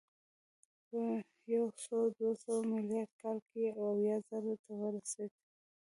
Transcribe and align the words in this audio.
په 0.87 0.99
یو 1.53 1.65
سوه 1.85 2.05
دوه 2.17 2.33
سوه 2.43 2.59
میلادي 2.71 3.13
کال 3.21 3.37
کې 3.49 3.63
اویا 3.83 4.15
زرو 4.27 4.53
ته 4.63 4.71
ورسېد 4.81 5.31